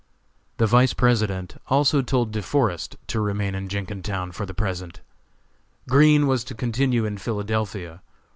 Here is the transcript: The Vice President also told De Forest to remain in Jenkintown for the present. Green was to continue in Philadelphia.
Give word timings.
The 0.57 0.65
Vice 0.65 0.95
President 0.95 1.61
also 1.67 2.01
told 2.01 2.31
De 2.31 2.41
Forest 2.41 2.97
to 3.05 3.21
remain 3.21 3.53
in 3.53 3.67
Jenkintown 3.69 4.31
for 4.31 4.47
the 4.47 4.53
present. 4.55 5.01
Green 5.87 6.25
was 6.25 6.43
to 6.45 6.55
continue 6.55 7.05
in 7.05 7.19
Philadelphia. 7.19 8.01